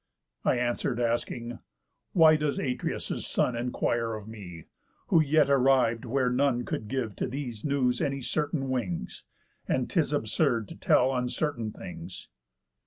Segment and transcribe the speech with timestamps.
[0.43, 1.59] I answer'd, asking:
[2.13, 4.65] 'Why doth Atreus' son Enquire of me,
[5.09, 9.23] who yet arriv'd where none Could give to these news any certain wings?
[9.67, 12.29] And 'tis absurd to tell uncertain things.